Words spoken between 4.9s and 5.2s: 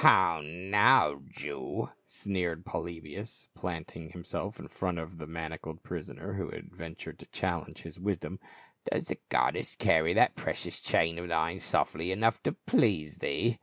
of